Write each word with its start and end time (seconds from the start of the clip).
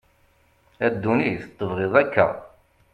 a 0.85 0.87
dunit 1.01 1.41
tebγiḍ 1.57 1.93
akka 2.01 2.27